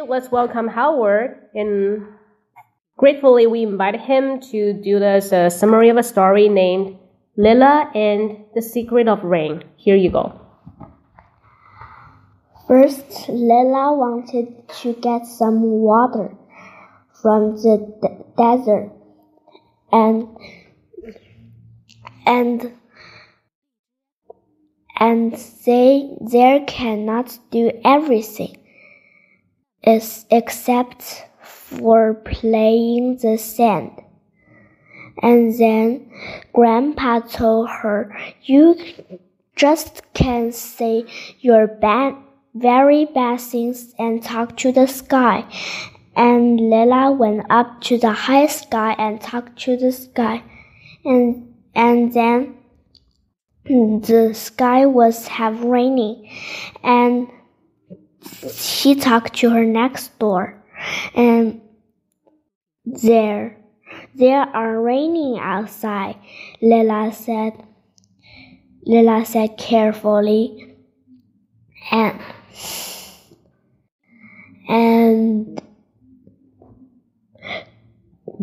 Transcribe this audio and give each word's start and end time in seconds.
let's 0.00 0.30
welcome 0.30 0.68
Howard 0.68 1.36
and 1.54 2.06
gratefully 2.96 3.46
we 3.46 3.62
invite 3.62 4.00
him 4.00 4.40
to 4.40 4.72
do 4.72 4.98
this 4.98 5.32
a 5.32 5.50
summary 5.50 5.90
of 5.90 5.98
a 5.98 6.02
story 6.02 6.48
named 6.48 6.96
Lila 7.36 7.90
and 7.94 8.44
the 8.54 8.62
Secret 8.62 9.06
of 9.06 9.22
Rain. 9.22 9.62
Here 9.76 9.96
you 9.96 10.10
go. 10.10 10.40
First, 12.66 13.28
Lila 13.28 13.94
wanted 13.94 14.66
to 14.80 14.94
get 14.94 15.26
some 15.26 15.62
water 15.62 16.34
from 17.20 17.56
the 17.56 18.24
desert 18.38 18.90
and 19.92 20.26
and 22.24 22.72
and 24.98 25.34
they 25.66 26.16
there 26.30 26.64
cannot 26.64 27.38
do 27.50 27.70
everything 27.84 28.61
is 29.82 30.26
except 30.30 31.24
for 31.42 32.14
playing 32.14 33.18
the 33.18 33.36
sand. 33.36 34.02
And 35.22 35.58
then 35.58 36.10
Grandpa 36.52 37.20
told 37.20 37.68
her, 37.68 38.16
You 38.42 38.76
just 39.56 40.02
can 40.14 40.52
say 40.52 41.04
your 41.40 41.66
bad, 41.66 42.14
very 42.54 43.04
bad 43.06 43.40
things 43.40 43.94
and 43.98 44.22
talk 44.22 44.56
to 44.58 44.72
the 44.72 44.86
sky. 44.86 45.44
And 46.14 46.60
Lila 46.60 47.12
went 47.12 47.46
up 47.50 47.80
to 47.82 47.98
the 47.98 48.12
high 48.12 48.46
sky 48.46 48.94
and 48.98 49.20
talked 49.20 49.58
to 49.60 49.76
the 49.76 49.92
sky. 49.92 50.42
And, 51.04 51.54
and 51.74 52.12
then 52.12 52.56
the 53.64 54.32
sky 54.34 54.86
was 54.86 55.26
half 55.28 55.56
raining. 55.62 56.30
And 56.82 57.28
she 58.52 58.94
talked 58.94 59.34
to 59.36 59.50
her 59.50 59.64
next 59.64 60.18
door. 60.18 60.62
And 61.14 61.60
there, 62.84 63.56
there 64.14 64.42
are 64.42 64.80
raining 64.80 65.38
outside, 65.38 66.16
Lila 66.60 67.12
said. 67.12 67.64
Lila 68.84 69.24
said 69.24 69.56
carefully. 69.56 70.74
And, 71.90 72.20
and, 74.68 75.62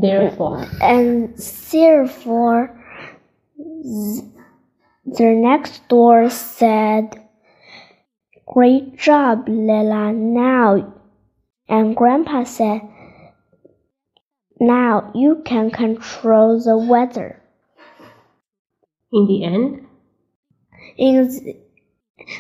Therefore, 0.02 0.66
and 0.82 1.38
therefore, 1.72 2.80
th- 3.58 4.24
the 5.06 5.32
next 5.36 5.86
door 5.90 6.30
said, 6.30 7.22
Great 8.52 8.98
job, 8.98 9.48
Lila. 9.48 10.12
Now, 10.14 10.94
and 11.68 11.96
Grandpa 11.96 12.44
said, 12.46 12.82
Now 14.60 15.12
you 15.16 15.42
can 15.46 15.72
control 15.72 16.60
the 16.60 16.78
weather. 16.78 17.42
in 19.12 19.26
the 19.28 19.44
end, 19.44 19.86
In 20.98 21.28
the, 21.28 21.58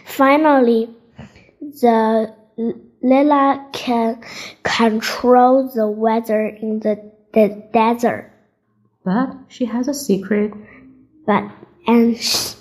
finally, 0.05 0.89
the 1.61 2.33
Lila 3.01 3.67
can 3.71 4.21
control 4.63 5.71
the 5.73 5.87
weather 5.87 6.45
in 6.45 6.79
the, 6.79 7.11
the 7.33 7.69
desert. 7.71 8.31
but 9.05 9.35
she 9.47 9.65
has 9.65 9.87
a 9.87 9.93
secret. 9.93 10.51
But 11.25 11.43
and 11.87 12.17
sh- 12.17 12.53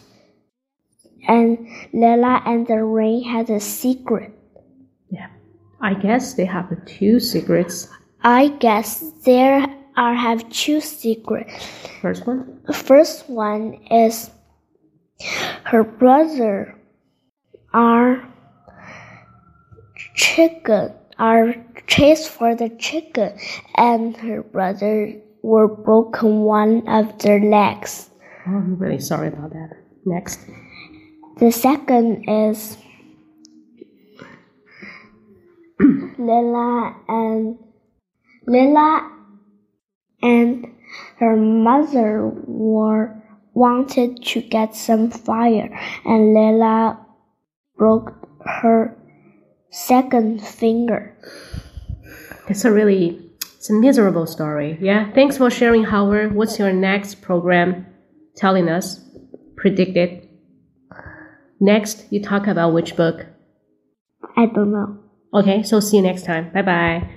and 1.29 1.69
Lila 1.93 2.43
and 2.45 2.67
the 2.67 2.83
rain 2.83 3.23
had 3.23 3.51
a 3.51 3.61
secret. 3.61 4.33
Yeah, 5.11 5.29
I 5.81 5.95
guess 5.95 6.35
they 6.35 6.47
have 6.47 6.71
two 6.87 7.21
secrets. 7.21 7.89
I 8.23 8.49
guess 8.59 9.01
there 9.25 9.67
are 9.97 10.15
have 10.15 10.49
two 10.51 10.81
secrets. 10.81 11.53
First 12.01 12.27
one, 12.27 12.61
First 12.73 13.29
one 13.29 13.75
is 13.91 14.31
her 15.65 15.85
brother 15.85 16.75
are 17.73 18.27
chicken 20.15 20.95
are 21.19 21.55
chased 21.87 22.29
for 22.31 22.55
the 22.55 22.69
chicken 22.79 23.37
and 23.77 24.17
her 24.17 24.43
brother 24.43 25.21
were 25.43 25.69
broken 25.69 26.41
one 26.41 26.87
of 26.89 27.19
their 27.19 27.41
legs. 27.41 28.11
oh, 28.47 28.57
I'm 28.57 28.79
really 28.79 29.01
sorry 29.01 29.29
about 29.29 29.51
that. 29.51 29.71
Next, 30.05 30.41
The 31.39 31.53
second 31.53 32.29
is 32.29 32.77
Lila 36.19 36.97
and 37.07 37.59
Lila 38.47 39.13
and 40.21 40.67
her 41.19 41.37
mother 41.37 42.29
were 42.45 43.23
wanted 43.55 44.25
to 44.25 44.41
get 44.41 44.75
some 44.75 45.11
fire 45.11 45.71
and 46.05 46.35
Lila 46.35 47.07
broke 47.77 48.13
her 48.45 48.97
second 49.71 50.43
finger. 50.43 51.17
it's 52.49 52.65
a 52.65 52.73
really 52.73 53.31
it's 53.59 53.71
a 53.71 53.75
miserable 53.75 54.27
story. 54.27 54.77
Yeah, 54.81 55.11
thanks 55.13 55.37
for 55.37 55.51
sharing, 55.51 55.85
Howard. 55.85 56.35
What's 56.35 56.59
your 56.59 56.73
next 56.73 57.23
program 57.23 57.87
telling 58.37 58.69
us? 58.69 59.01
Predict 59.57 59.97
it. 59.97 60.28
Next, 61.61 62.07
you 62.11 62.23
talk 62.23 62.47
about 62.47 62.73
which 62.73 62.97
book? 62.97 63.27
I 64.37 64.47
don't 64.47 64.73
know. 64.73 64.99
Okay, 65.35 65.63
so 65.63 65.81
see 65.81 65.97
you 65.97 66.03
next 66.03 66.25
time. 66.25 66.51
Bye 66.53 66.63
bye. 66.63 67.11